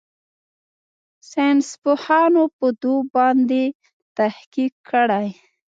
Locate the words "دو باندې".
2.81-3.63